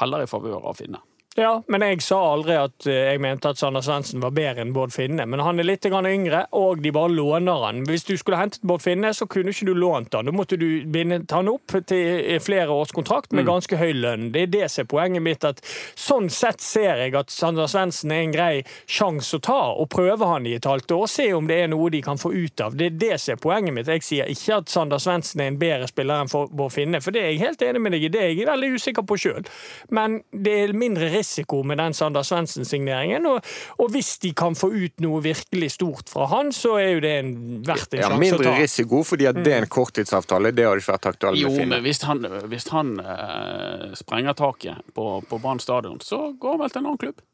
[0.00, 1.02] heller i favør av Finne.
[1.38, 4.72] Ja, men jeg sa aldri at eh, jeg mente at Sander Svendsen var bedre enn
[4.74, 5.22] Bård Finne.
[5.30, 7.84] Men han er litt yngre, og de bare låner han.
[7.86, 10.26] Hvis du skulle hentet Bård Finne, så kunne ikke du lånt han.
[10.26, 14.32] Da måtte du binde han opp til flere års kontrakt med ganske høy lønn.
[14.34, 15.46] Det er det som er poenget mitt.
[15.46, 15.62] at
[15.94, 20.26] Sånn sett ser jeg at Sander Svendsen er en grei sjanse å ta, og prøve
[20.26, 21.06] han i et halvt år.
[21.14, 22.74] Se om det er noe de kan få ut av.
[22.74, 23.92] Det er det som er poenget mitt.
[23.94, 27.14] Jeg sier ikke at Sander Svendsen er en bedre spiller enn for Bård Finne, for
[27.14, 28.12] det er jeg helt enig med deg i.
[28.18, 29.46] Det er jeg veldig usikker på sjøl.
[29.94, 33.28] Men det er mindre risiko med den Sander Svendsen-signeringen.
[33.30, 33.46] Og,
[33.80, 37.14] og hvis de kan få ut noe virkelig stort fra han, så er jo det
[37.22, 37.32] en,
[37.66, 40.54] verdt en Ja, sjanse å mindre risiko, fordi at det er en korttidsavtale.
[40.56, 45.10] Det hadde ikke vært aktuelt Jo, men hvis han, hvis han eh, sprenger taket på,
[45.28, 47.26] på Brann stadion, så går han vel til en annen klubb.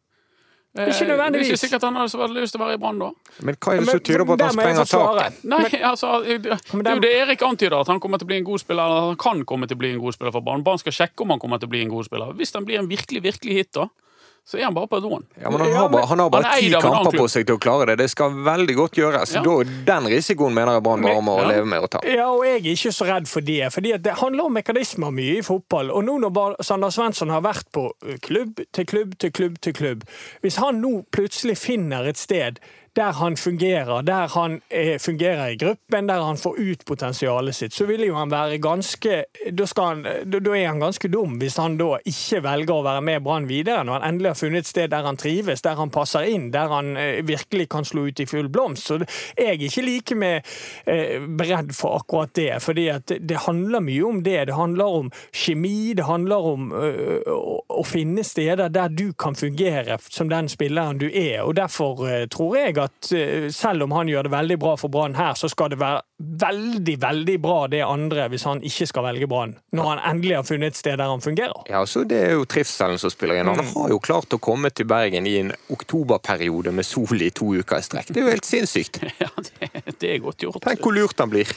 [0.77, 1.49] Eh, Ikke nødvendigvis.
[1.49, 3.11] Ikke sikkert han hadde lyst til å være i Brann da.
[3.41, 5.45] Men hva er det som tyder på at han sprenger taket?
[5.53, 8.41] Nei, altså, det, det er jo det Erik antyder, at han kommer til å bli
[8.43, 10.65] en god spiller, eller han kan komme til å bli en god spiller for Brann.
[10.67, 12.35] Brann skal sjekke om han kommer til å bli en god spiller.
[12.37, 13.89] Hvis han blir en virkelig, virkelig hit, da,
[14.47, 15.25] så er han bare på doen.
[15.43, 17.59] Ja, men han har bare, han har bare Han ti kamper på seg til å
[17.59, 17.97] klare det.
[17.99, 19.33] Det skal veldig godt gjøres.
[19.35, 19.43] Ja.
[19.43, 19.57] Da,
[19.89, 21.49] den risikoen mener jeg Brann bare må Ja.
[21.51, 21.99] leve med å ta.
[22.07, 23.73] Ja, og jeg er ikke så redd for det.
[23.75, 25.91] fordi Det handler om mekanismer mye i fotball.
[25.91, 29.59] Og nå når bare Sander Svensson har vært på eh, klubb til klubb til klubb
[29.61, 30.05] til klubb
[30.43, 32.61] Hvis han nå plutselig finner et sted
[32.97, 37.75] der han fungerer, der han eh, fungerer i gruppen, der han får ut potensialet sitt,
[37.75, 41.57] så vil jo han være ganske Da, han, da, da er han ganske dum hvis
[41.61, 44.71] han da ikke velger å være med Brann videre, når han endelig har funnet et
[44.71, 48.21] sted der han trives, der han passer inn, der han eh, virkelig kan slå ut
[48.21, 48.87] i full blomst.
[48.87, 48.99] Så
[49.37, 50.49] jeg er ikke like med
[50.87, 54.39] eh, beredd for akkurat det, fordi det, det handler mye om det.
[54.49, 59.37] Det handler om kjemi, det handler om øh, å, å finne steder der du kan
[59.37, 61.43] fungere som den spilleren du er.
[61.45, 64.89] og Derfor eh, tror jeg at eh, selv om han gjør det veldig bra for
[64.93, 69.05] Brann her, så skal det være veldig, veldig bra det andre hvis han ikke skal
[69.09, 71.63] velge Brann, når han endelig har funnet et sted der han fungerer.
[71.71, 73.47] Ja, så Det er jo trivselen som spiller inn.
[73.53, 73.73] Han Mm.
[73.75, 77.77] har jo klart å komme til Bergen i en oktoberperiode med sol i to uker
[77.79, 78.07] i strekk.
[78.13, 79.01] Det er jo helt sinnssykt.
[79.21, 80.61] Ja, det, det er godt gjort.
[80.63, 81.47] Tenk hvor lurt han blir.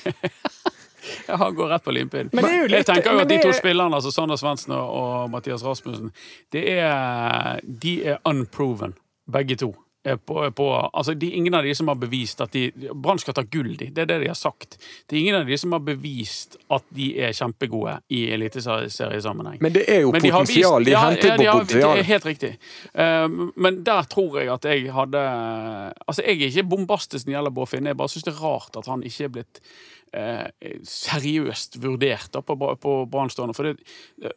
[1.28, 2.30] Ja, han går rett på limpinnen.
[2.70, 6.12] Jeg tenker jo at de to er- spillerne, altså Sander Svendsen og Mathias Rasmussen,
[6.54, 8.94] det er, de er unproven,
[9.32, 9.72] begge to.
[10.04, 13.20] Er På, er på, altså de, ingen av de som har bevist at de Brann
[13.20, 13.90] skal ta gull, de.
[13.92, 14.78] Det er det de har sagt.
[14.80, 19.58] Det er ingen av de som har bevist at de er kjempegode i eliteseriesammenheng.
[19.60, 20.88] Men det er jo Men de har potensial.
[20.88, 21.98] De ja, hentet ja, de på potensial.
[21.98, 22.54] Det er helt riktig.
[22.96, 25.26] Uh, men der tror jeg at jeg hadde
[26.08, 27.92] Altså, jeg er ikke bombastisk når det gjelder Bård Finne.
[27.92, 29.68] Jeg bare syns det er rart at han ikke er blitt eh,
[30.12, 33.32] seriøst vurdert da, på, på Brann.
[33.54, 33.84] For det,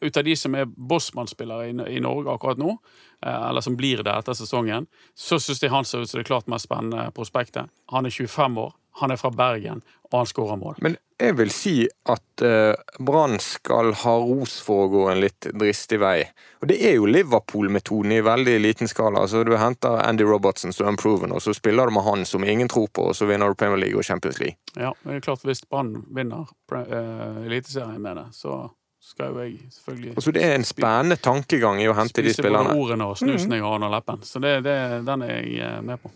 [0.01, 2.77] ut av de som er Bossmann-spillere i, i Norge akkurat nå,
[3.25, 6.29] eh, eller som blir det etter sesongen, så syns jeg han ser ut som det
[6.29, 7.73] klart mest spennende prospektet.
[7.93, 10.81] Han er 25 år, han er fra Bergen, og han skårer mål.
[10.85, 11.75] Men jeg vil si
[12.11, 16.25] at uh, Brann skal ha ros for å gå en litt dristig vei.
[16.61, 19.23] Og det er jo Liverpool-metoden i veldig liten skala.
[19.23, 22.71] Altså Du henter Andy Robertson som unproven, og så spiller du med han som ingen
[22.73, 24.59] tror på, og så vinner du Premier League og Champions League.
[24.75, 28.65] Ja, men det er klart hvis Brann vinner uh, Eliteserien med det, så
[29.03, 32.51] skal jo jeg selvfølgelig Altså Det er en spennende tankegang i å hente de spise
[32.51, 34.23] både ordene og snusen jeg har under leppen.
[34.27, 34.77] Så det, det,
[35.07, 36.13] den er jeg eh, med på.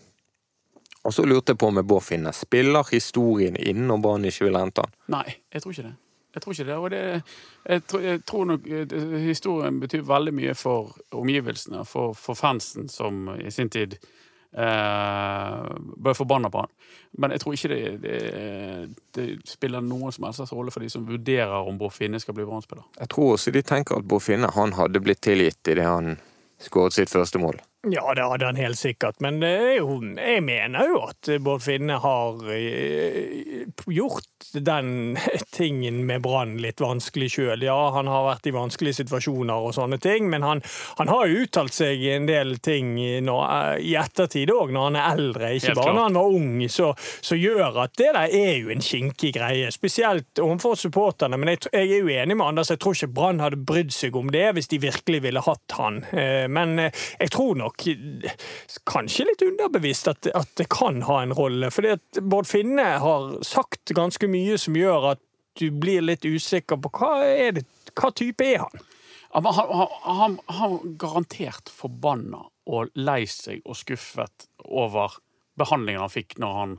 [1.07, 2.33] Og så lurte jeg på med bør Finne.
[2.35, 4.99] Spiller historien inn når Brann ikke vil hente han?
[5.15, 5.95] Nei, jeg tror ikke det.
[6.35, 6.75] Jeg tror ikke det.
[6.77, 7.01] Og det,
[7.65, 12.91] jeg, tror, jeg tror nok eh, historien betyr veldig mye for omgivelsene, for, for fansen
[12.91, 13.99] som i sin tid
[14.57, 15.67] Uh,
[16.01, 16.71] ble forbanna på han.
[17.19, 18.19] Men jeg tror ikke det, det,
[19.13, 22.45] det spiller noen som helst rolle for de som vurderer om Bård Finne skal bli
[22.47, 22.87] Brann-spiller.
[22.97, 26.15] Jeg tror også de tenker at Bård Finne han hadde blitt tilgitt idet han
[26.63, 27.59] skåret sitt første mål.
[27.93, 32.41] Ja, det hadde han helt sikkert, men jo, jeg mener jo at Bård Finne har
[32.53, 34.23] eh, gjort
[34.53, 35.17] den
[35.55, 37.63] tingen med Brann litt vanskelig sjøl.
[37.65, 40.61] Ja, han har vært i vanskelige situasjoner og sånne ting, men han,
[40.99, 42.93] han har jo uttalt seg en del ting
[43.25, 45.97] nå, eh, i ettertid òg, når han er eldre, ikke Helt bare klart.
[45.97, 46.91] når han var ung, så,
[47.25, 49.71] så gjør at det der er jo en kinkig greie.
[49.75, 53.41] Spesielt overfor supporterne, men jeg, jeg er jo enig med Anders, jeg tror ikke Brann
[53.43, 56.01] hadde brydd seg om det hvis de virkelig ville hatt han.
[56.13, 61.33] Eh, Men jeg tror nok nok kanskje litt underbevisst at, at det kan ha en
[61.33, 61.69] rolle.
[61.71, 65.23] Fordi at Bård Finne har sagt ganske mye som gjør at
[65.57, 67.65] du blir litt usikker på hva, er det,
[67.97, 68.85] hva type er han?
[69.37, 75.17] Han, han garantert forbanna og lei seg og skuffet over
[75.57, 76.75] behandlingen han fikk når han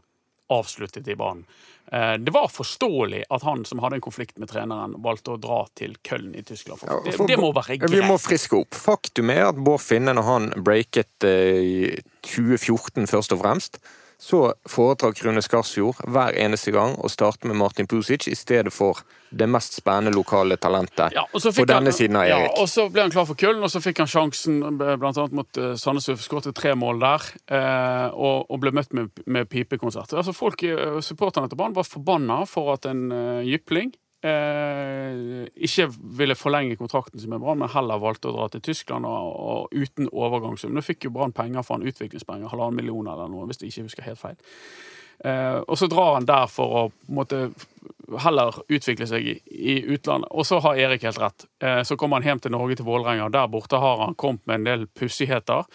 [0.51, 1.45] avsluttet i banen.
[1.93, 5.67] Eh, Det var forståelig at han som hadde en konflikt med treneren, valgte å dra
[5.75, 6.81] til Köln i Tyskland.
[6.87, 7.91] Ja, det, for- det må være greit.
[7.91, 8.71] Vi må friske opp.
[8.77, 13.79] Faktum er at Bård Finne, når han breaket eh, i 2014 først og fremst,
[14.18, 18.98] så foretrakk Rune Skarsfjord hver eneste gang å starte med Martin Pusic i stedet for
[19.31, 22.48] det mest spennende lokale talentet Ja, på denne han- siden av Erik.
[22.50, 24.96] Ja, og så ble han klar for Køln, og så fikk han sjansen bl.a.
[24.96, 26.24] blant annet mot uh, Sandnes Ulf.
[26.26, 30.12] Skåret tre mål der, eh, og, og ble møtt med, med pipekonsert.
[30.18, 33.07] Altså, folk, eh, Supporterne til banen var forbanna for at en
[33.46, 33.92] jypling
[34.26, 39.07] eh, ikke ville forlenge kontrakten sin med Brann, men heller valgte å dra til Tyskland
[39.07, 40.74] og, og uten overgangssum.
[40.74, 43.88] Nå fikk jo Brann penger for en utviklingspenger, halvannen million eller noe, hvis jeg ikke
[43.88, 44.38] husker helt feil.
[45.26, 46.83] Eh, og så drar han der for å
[47.14, 47.48] måtte
[48.22, 50.31] heller utvikle seg i, i utlandet.
[50.31, 51.48] Og så har Erik helt rett.
[51.62, 53.28] Eh, så kommer han hjem til Norge, til Vålerenga.
[53.35, 55.66] Der borte har han kommet med en del pussigheter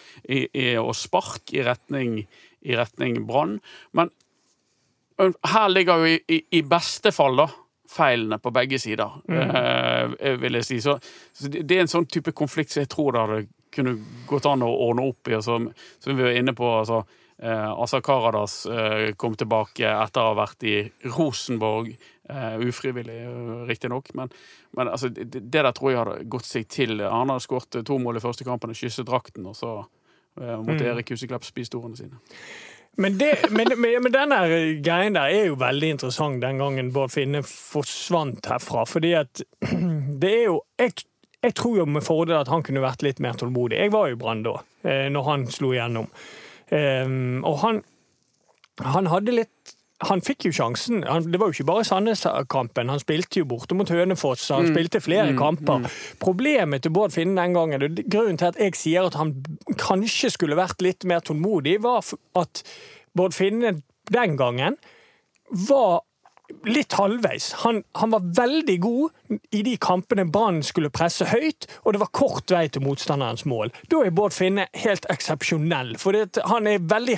[0.82, 2.24] og spark i retning,
[2.64, 3.60] retning Brann.
[3.92, 4.12] Men
[5.20, 7.52] her ligger jo i, i beste fall da
[7.94, 10.80] feilene på begge sider, eh, vil jeg si.
[10.82, 10.98] Så,
[11.34, 13.98] så det er en sånn type konflikt som jeg tror det hadde kunne
[14.30, 15.38] gått an å ordne opp i.
[15.44, 17.04] Som, som vi var inne på, altså,
[17.38, 20.76] eh, Asa Karadas eh, kom tilbake etter å ha vært i
[21.16, 21.94] Rosenborg,
[22.30, 24.14] eh, ufrivillig uh, riktignok.
[24.20, 24.32] Men,
[24.78, 27.02] men altså, det, det der tror jeg hadde gått seg til.
[27.02, 30.88] Han hadde skåret to mål i første kampen og kysset drakten, og så eh, måtte
[30.92, 32.22] Erik Huseklepp spise ordene sine.
[32.96, 34.40] Men, det, men, men, men denne
[34.86, 38.86] greien der er jo veldig interessant den gangen Bård Finne forsvant herfra.
[38.90, 39.42] Fordi at
[40.22, 41.06] det er jo Jeg,
[41.42, 43.80] jeg tror jo med fordel at han kunne vært litt mer tålmodig.
[43.82, 46.10] Jeg var jo Brann da, eh, når han slo igjennom.
[46.74, 47.82] Um, og han,
[48.82, 49.73] han hadde litt
[50.10, 51.04] han fikk jo sjansen.
[51.08, 52.92] Han, det var jo ikke bare Sandnes-kampen.
[52.92, 54.50] Han spilte jo borte mot Hønefoss.
[54.54, 55.88] Han spilte flere kamper.
[56.24, 59.36] Problemet til Bård Finne den gangen, og grunnen til at jeg sier at han
[59.80, 62.04] kanskje skulle vært litt mer tålmodig, var
[62.40, 62.64] at
[63.16, 63.78] Bård Finne
[64.12, 64.80] den gangen
[65.70, 66.04] var
[66.68, 67.52] litt halvveis.
[67.64, 72.12] Han, han var veldig god i de kampene Brann skulle presse høyt, og det var
[72.16, 73.74] kort vei til motstanderens mål.
[73.92, 75.96] Da er Bård Finne helt eksepsjonell.
[76.02, 76.18] For
[76.50, 77.18] han er veldig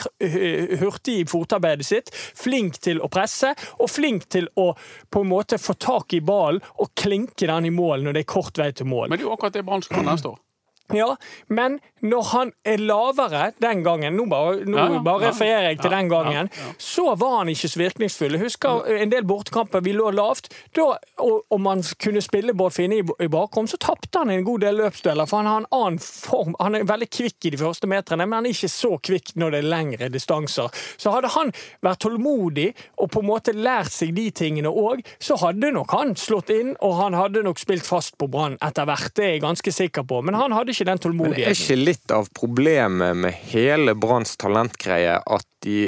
[0.82, 4.71] hurtig i fotarbeidet sitt, flink til å presse, og flink til å
[5.12, 8.34] på en måte få tak i ballen og klinke den i mål når det er
[8.36, 9.10] kort vei til mål.
[9.10, 10.44] Men det er jo akkurat det Brann skal ha neste år.
[10.93, 11.15] Ja,
[11.50, 15.89] men når han er lavere den gangen Nå bare, nå Ja, bare refererer jeg til
[15.89, 16.50] Ja, den gangen.
[16.54, 16.65] ja.
[16.78, 18.36] Så var han ikke så virkningsfull.
[18.38, 20.52] Jeg husker en del bortekamper vi lå lavt.
[20.78, 24.62] Da, og man kunne spille Bård Finne i, i bakrom, så tapte han en god
[24.62, 25.26] del løpsdueller.
[25.26, 26.54] For han har en annen form.
[26.62, 29.56] Han er veldig kvikk i de første meterne, men han er ikke så kvikk når
[29.56, 30.69] det er lengre distanser.
[31.02, 31.50] Så hadde han
[31.82, 32.67] vært tålmodig
[33.02, 36.76] og på en måte lært seg de tingene òg, så hadde nok han slått inn,
[36.86, 39.10] og han hadde nok spilt fast på Brann etter hvert.
[39.17, 40.21] Det er jeg ganske sikker på.
[40.21, 45.17] Men han hadde ikke den Men er ikke litt av problemet med hele Branns talentgreie
[45.19, 45.85] at de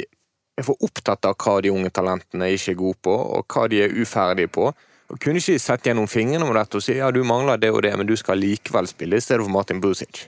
[0.58, 3.84] er for opptatt av hva de unge talentene ikke er gode på, og hva de
[3.84, 4.72] er uferdige på?
[5.08, 7.70] Og Kunne ikke de sett gjennom fingrene med dette og si ja, du mangler det
[7.72, 10.26] og det, men du skal likevel spille i stedet for Martin Busic?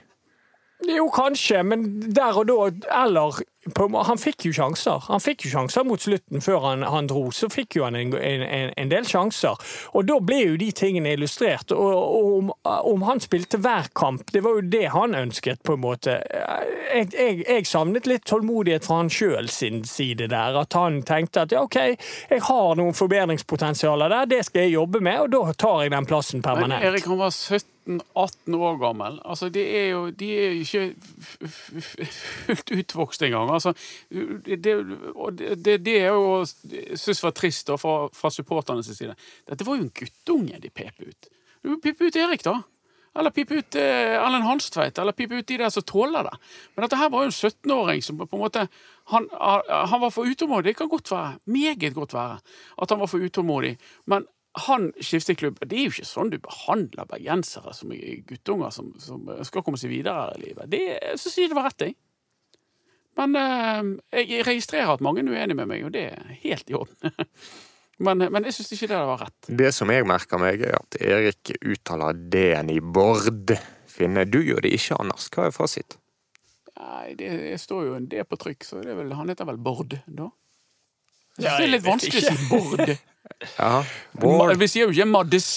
[0.89, 1.83] Jo, kanskje, men
[2.15, 3.41] der og da Eller
[3.75, 5.03] på, Han fikk jo sjanser.
[5.05, 7.27] Han fikk jo sjanser mot slutten før han, han dro.
[7.35, 9.59] Så fikk jo han en, en, en del sjanser.
[9.93, 11.73] Og da ble jo de tingene illustrert.
[11.75, 15.77] Og, og om, om han spilte hver kamp, det var jo det han ønsket, på
[15.77, 16.17] en måte.
[16.31, 20.57] Jeg, jeg, jeg savnet litt tålmodighet fra han sjøl sin side der.
[20.63, 21.77] At han tenkte at ja, OK,
[22.31, 26.09] jeg har noen forbedringspotensialer der, det skal jeg jobbe med, og da tar jeg den
[26.09, 26.81] plassen permanent.
[26.81, 26.89] Men.
[26.89, 27.33] Erik han var
[27.87, 29.19] 17-18 år gammel.
[29.25, 30.83] Altså, de er jo, de er ikke
[32.47, 33.51] fullt utvokst engang.
[33.53, 33.73] Altså,
[34.09, 39.15] det, det, det, er jo jeg synes var trist da, fra, fra supporternes side.
[39.49, 41.31] Dette var jo en guttunge de pep ut.
[41.61, 42.61] Du Pip ut Erik, da.
[43.19, 46.37] Eller pip ut eh, Erlend Hanstveit, eller pip ut de der som tåler det.
[46.73, 48.67] Men dette her var jo en 17-åring som på en måte
[49.11, 50.71] han, han var for utålmodig.
[50.71, 51.33] Det kan godt være.
[51.51, 52.37] Meget godt være
[52.81, 53.75] at han var for utålmodig.
[54.07, 54.27] Men
[54.67, 55.59] han skifter klubb.
[55.63, 59.79] Det er jo ikke sånn du behandler bergensere som er guttunger som, som skal komme
[59.79, 60.67] seg videre i livet.
[60.73, 61.95] Det, jeg synes ikke det var rett, jeg.
[63.19, 66.75] Men eh, jeg registrerer at mange er uenige med meg, og det er helt i
[66.79, 67.15] orden.
[68.07, 69.49] men, men jeg syns ikke det var rett.
[69.63, 73.55] Det som jeg merker meg, er at Erik uttaler D-en i Bård.
[73.91, 75.27] Finne, du gjør det ikke, Anders.
[75.31, 75.97] Hva er fasit?
[76.81, 79.47] Nei, det, det står jo en D på trykk, så det er vel, han heter
[79.47, 80.29] vel Bård, da?
[81.39, 82.93] Jeg Ja, synes det er litt vanskelig å si Bård.
[83.57, 83.83] Ja,
[84.19, 84.55] Bård.
[84.59, 85.49] Vi sier jo ikke Maddis.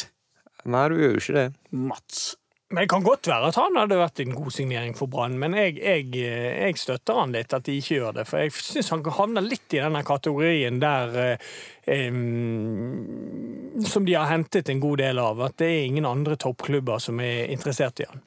[0.65, 1.47] Nei, du gjør jo ikke det.
[1.77, 2.25] Mats.
[2.73, 5.55] Men Det kan godt være at han hadde vært en god signering for Brann, men
[5.55, 8.25] jeg, jeg, eh, jeg, støtter han litt, at de ikke gjør det.
[8.27, 12.11] For jeg syns han havner litt i denne kategorien der eh,
[13.85, 15.45] Som de har hentet en god del av.
[15.45, 18.25] At det er ingen andre toppklubber som er interessert i han.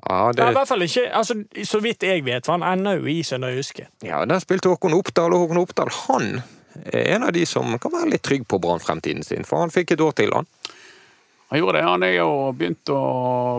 [0.00, 3.54] Ja, Det fall ikke, altså, Så vidt jeg vet, for han ender jo i Søndag
[3.54, 3.86] Jyske.
[4.02, 6.40] ja, der spilte Håkon Oppdal, og Håkon Oppdal han
[6.84, 10.04] en av de som kan være litt trygg på Brann-fremtiden sin, for han fikk et
[10.04, 10.48] år til, han.
[11.50, 11.82] Han gjorde det.
[11.84, 12.98] Han er jo begynt å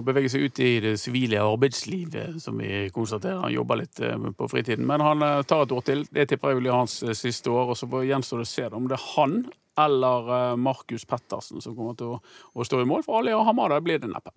[0.08, 3.42] bevege seg ut i det sivile arbeidslivet, som vi konstaterer.
[3.44, 6.06] Han jobber litt eh, på fritiden, men han eh, tar et år til.
[6.08, 7.74] Det tipper jeg blir hans eh, siste år.
[7.74, 9.36] Og så gjenstår det å se om det er han
[9.82, 13.80] eller Markus Pettersen som kommer til å stå i mål for Ali og Hamada.
[13.84, 14.32] blir det neppe.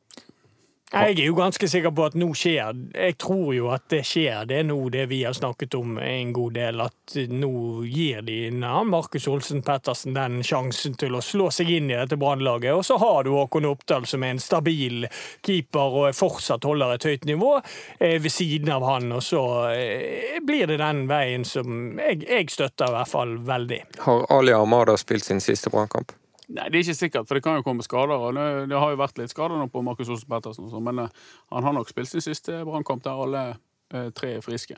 [0.95, 4.45] Jeg er jo ganske sikker på at nå skjer Jeg tror jo at det skjer.
[4.47, 7.51] Det er nå det vi har snakket om en god del, at nå
[7.91, 8.39] gir de
[8.87, 12.77] Markus Olsen Pettersen den sjansen til å slå seg inn i dette Brannlaget.
[12.79, 15.09] Og så har du Håkon Oppdal, som er en stabil
[15.45, 19.11] keeper og fortsatt holder et høyt nivå eh, ved siden av han.
[19.19, 23.81] Og så eh, blir det den veien som jeg, jeg støtter i hvert fall veldig.
[24.07, 26.15] Har Ali Armada spilt sin siste Brannkamp?
[26.49, 28.21] Nei, Det er ikke sikkert, for det kan jo komme skader.
[28.21, 31.07] og Det, det har jo vært litt skader nå på Markus Olsen Pettersen, sånn, men
[31.07, 31.23] eh,
[31.55, 34.77] han har nok spilt sin siste brannkamp der alle eh, tre er friske.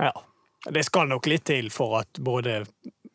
[0.00, 0.12] Ja.
[0.60, 2.62] Det skal nok litt til for at både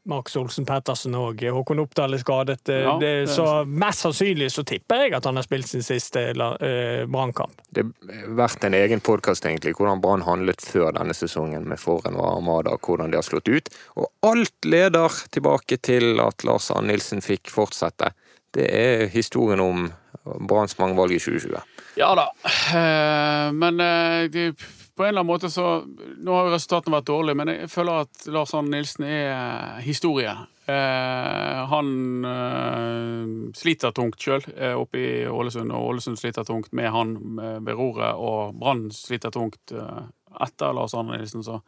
[0.06, 2.60] Markus Olsen Pettersen og Håkon Oppdal er skadet.
[2.70, 6.28] Ja, det, det så mest sannsynlig så tipper jeg at han har spilt sin siste
[6.30, 7.58] eh, brannkamp.
[7.74, 12.20] Det har vært en egen podkast, egentlig, hvordan Brann handlet før denne sesongen med Forhen
[12.20, 13.74] og Armada, hvordan de har slått ut.
[13.98, 18.14] Og alt leder tilbake til at Lars Ann Nilsen fikk fortsette.
[18.56, 19.90] Det er historien om
[20.24, 21.58] Branns mangevalg i 2020.
[21.96, 22.30] Ja da,
[22.76, 24.50] eh, men eh, det,
[24.96, 28.06] på en eller annen måte så Nå har jo resultatene vært dårlige, men jeg føler
[28.06, 30.32] at Lars Arne Nilsen er eh, historie.
[30.72, 31.90] Eh, han
[32.30, 37.58] eh, sliter tungt sjøl eh, oppe i Ålesund, og Ålesund sliter tungt med han eh,
[37.66, 40.06] ved roret, og Brann sliter tungt eh,
[40.48, 41.60] etter Lars Arne Nilsen, så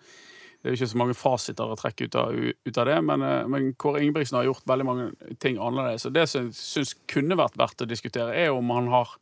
[0.57, 3.25] det er jo ikke så mange fasiter å trekke ut av, ut av det, men,
[3.51, 6.07] men Kåre Ingebrigtsen har gjort veldig mange ting annerledes.
[6.09, 9.13] Og det som jeg syns kunne vært verdt å diskutere, er om han har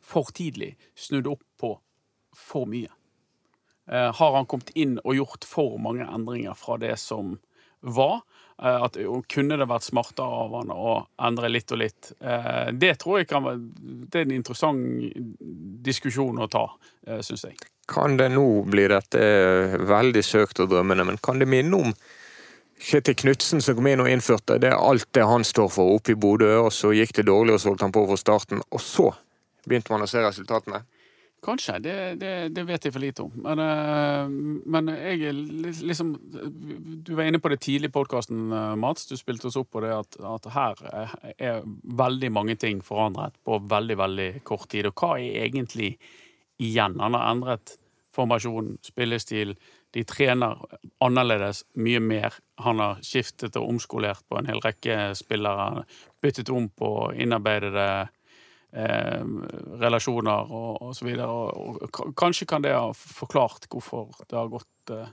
[0.00, 1.74] for tidlig snudd opp på
[2.38, 2.88] for mye.
[3.92, 7.38] Eh, har han kommet inn og gjort for mange endringer fra det som
[7.80, 8.20] var?
[8.62, 8.98] Eh, at,
[9.32, 10.94] kunne det vært smartere av han å
[11.28, 12.12] endre litt og litt?
[12.20, 13.62] Eh, det tror jeg kan være
[14.08, 15.18] Det er en interessant
[15.88, 16.66] diskusjon å ta,
[17.24, 17.56] syns jeg.
[17.88, 19.20] Kan det nå bli dette
[19.88, 21.94] veldig søkt og drømmende, men kan det minne om
[22.78, 26.12] Kjetil Knutsen som kom inn og innførte det er alt det han står for oppe
[26.12, 28.82] i Bodø, og så gikk det dårlig og så holdt han på fra starten, og
[28.84, 29.08] så
[29.64, 30.84] begynte man å se resultatene?
[31.44, 31.78] Kanskje.
[31.82, 33.34] Det, det, det vet jeg for lite om.
[33.44, 34.30] Men, eh,
[34.74, 35.32] men jeg
[35.86, 36.14] liksom
[37.06, 38.48] Du var inne på det tidlig i podkasten,
[38.80, 39.06] Mats.
[39.06, 41.66] Du spilte oss opp på det at, at her er, er
[42.02, 44.90] veldig mange ting forandret på veldig, veldig kort tid.
[44.90, 45.94] Og hva er egentlig
[46.58, 46.98] igjen?
[46.98, 47.78] Han har endret
[48.18, 49.54] formasjon, spillestil.
[49.94, 50.58] De trener
[51.04, 52.34] annerledes, mye mer.
[52.64, 55.84] Han har skiftet og omskolert på en hel rekke spillere.
[56.22, 58.08] Byttet om på innarbeidede
[58.72, 59.24] eh,
[59.80, 60.88] relasjoner og.
[60.88, 65.10] Og, og kanskje kan det ha forklart hvorfor det har gått eh,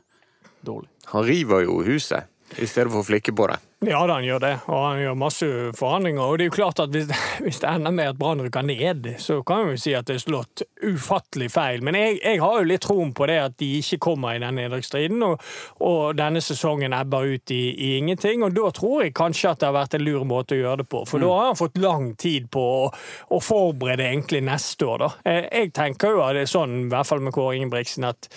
[0.65, 0.89] dårlig.
[1.13, 3.57] Han river jo huset i stedet for å flikke på det.
[3.85, 6.23] Ja da, han gjør det, og han gjør masse forhandlinger.
[6.23, 7.09] Og det er jo klart at hvis,
[7.45, 10.23] hvis det ender med at Brann rykker ned, så kan vi si at det er
[10.23, 11.83] slått ufattelig feil.
[11.85, 14.57] Men jeg, jeg har jo litt troen på det at de ikke kommer i den
[14.61, 15.43] nedrykksstriden, og,
[15.85, 18.45] og denne sesongen ebber ut i, i ingenting.
[18.47, 20.89] Og da tror jeg kanskje at det har vært en lur måte å gjøre det
[20.95, 22.85] på, for da har han fått lang tid på å,
[23.35, 25.11] å forberede egentlig neste år, da.
[25.27, 28.29] Eh, Jeg tenker jo at det er sånn, i hvert fall med Kåre Ingebrigtsen, at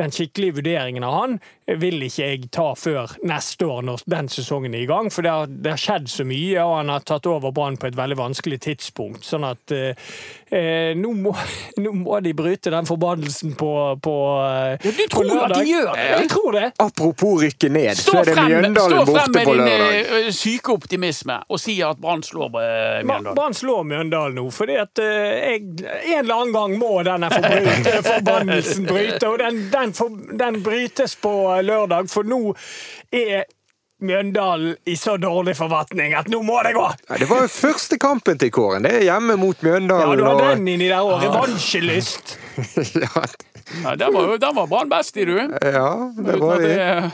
[0.00, 1.40] den skikkelige vurderingen av han
[1.78, 5.10] vil ikke jeg ta før neste år, når den sesongen er i gang.
[5.12, 7.90] For det har, det har skjedd så mye, og han har tatt over Brann på
[7.90, 9.22] et veldig vanskelig tidspunkt.
[9.26, 10.10] Sånn at eh,
[10.50, 11.34] eh, nå, må,
[11.82, 15.64] nå må de bryte den forbannelsen på, på, eh, Ja, du tror på at de
[15.68, 16.06] gjør det?
[16.10, 16.66] Jeg tror det.
[16.86, 19.62] Apropos rykke ned, Stå så er det frem, stå Mjøndalen frem borte med på din
[19.62, 20.00] lørdag.
[20.20, 23.36] eh, syke optimisme og si at Brann slår eh, Mjøndalen.
[23.38, 27.30] Brann slår Mjøndalen nå, fordi at eh, jeg, en eller annen gang må denne
[28.10, 32.42] forbannelsen bryte, og den, den, for, den brytes på eh, lørdag, for nå
[33.12, 33.48] er
[34.00, 36.86] Mjøndalen i så dårlig forvatning at nå må det gå!
[37.10, 38.86] Ja, det var jo første kampen til Kåren.
[38.88, 39.76] Det er hjemme mot Ja,
[40.16, 41.20] du har den inni der òg.
[41.26, 42.38] Revansjelyst.
[43.04, 43.26] ja,
[43.84, 45.36] Ja, der var, var Brann best i, du.
[45.62, 47.10] ja, det var de.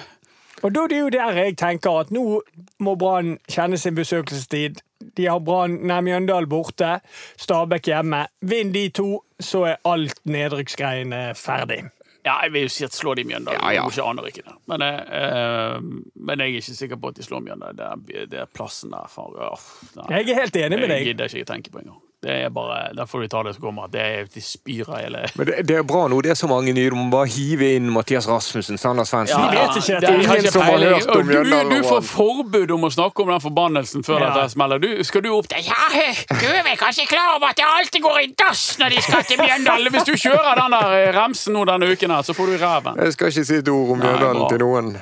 [0.63, 2.41] Og da er det jo der jeg tenker at nå
[2.81, 4.81] må Brann kjenne sin besøkelsestid.
[5.17, 7.01] De har Brann, nær Mjøndalen borte,
[7.37, 8.25] Stabæk hjemme.
[8.41, 11.83] Vinn de to, så er alt nedrykksgreiene ferdig.
[12.27, 13.61] Ja, jeg vil jo si at slår de Mjøndalen.
[13.63, 13.85] Ja, ja.
[13.85, 14.55] Jeg ikke aner ikke det.
[14.73, 15.77] Men, eh,
[16.27, 17.79] men jeg er ikke sikker på at de slår Mjøndalen.
[17.79, 19.07] Det er, det er plassen der.
[19.13, 19.69] For, åh.
[20.11, 22.03] Jeg er helt enig med Det Jeg gidder ikke tenke på engang.
[22.23, 23.87] Det er bare, Der får vi ta det som kommer.
[23.93, 26.73] Det er de spyrer hele Men det, det er bra nå, det er så mange
[26.73, 26.89] nye.
[26.91, 29.43] Du må bare hive inn Mathias Rasmussen, Sander Svendsen.
[29.43, 32.71] Vi vet ikke det er Ingen som har hørt om Og du, du får forbud
[32.79, 34.31] om å snakke om den forbannelsen før Ja.
[34.41, 34.81] det smeller.
[34.83, 35.61] Du, skal du opp der?
[35.69, 35.89] Ja,
[36.33, 39.23] du er vel kanskje klar over at det alltid går i dass når de skal
[39.29, 39.93] til Mjøndalen?
[39.93, 42.63] Hvis du kjører den der eh, remsen nå denne uken, her, så får du i
[42.65, 42.97] ræven.
[43.05, 44.97] Jeg skal ikke si et ord om Bjøndalen Mjøndalen til noen.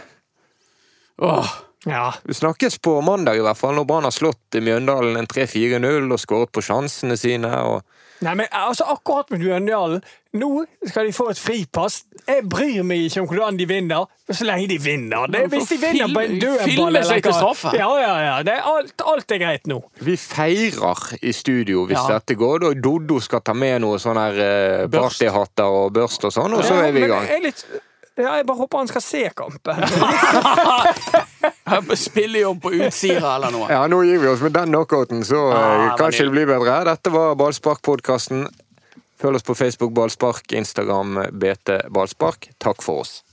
[1.22, 1.54] Åh.
[1.84, 2.14] Ja.
[2.24, 6.20] Vi snakkes på mandag, i hvert fall, når Brann har slått Mjøndalen en 3-4-0 og
[6.22, 7.50] skåret på sjansene sine.
[7.60, 7.82] og
[8.24, 10.00] Nei, men altså, akkurat med Mjøndalen
[10.34, 12.00] Nå skal de få et fripass.
[12.26, 15.28] Jeg bryr meg ikke om hvordan de vinner, så lenge de vinner.
[15.30, 17.70] Det, hvis de vinner på en dødball eller til straffe.
[17.78, 18.32] Ja, ja, ja.
[18.42, 19.78] Det er alt, alt er greit nå.
[20.02, 22.16] Vi feirer i studio hvis Ja.
[22.16, 22.64] dette går.
[22.64, 26.64] Da Doddo skal ta med noe sånne her eh, partyhatter og børst og sånn, og
[26.66, 27.28] så Ja, er vi i men gang.
[27.30, 27.64] Jeg, er litt,
[28.16, 29.86] ja, jeg bare håper han skal se kampen.
[31.96, 33.70] Spillejobb på Utsira eller noe.
[33.72, 36.84] Ja, nå gir vi oss med den knockouten, så Ah, kanskje det blir bedre.
[36.84, 38.46] Dette var Ballspark-podkasten.
[39.20, 42.50] Følg oss på Facebook Ballspark, Instagram BT Ballspark.
[42.60, 43.23] Takk for oss.